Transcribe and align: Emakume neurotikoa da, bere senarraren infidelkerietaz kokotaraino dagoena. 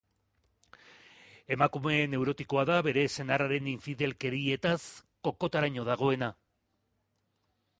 Emakume 1.55 1.97
neurotikoa 2.13 2.63
da, 2.69 2.77
bere 2.87 3.03
senarraren 3.17 3.67
infidelkerietaz 3.73 4.75
kokotaraino 5.29 5.89
dagoena. 5.91 6.33